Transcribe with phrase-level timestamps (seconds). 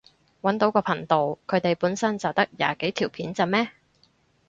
[0.41, 3.69] 搵到個頻道，佢哋本身就得廿幾條片咋咩？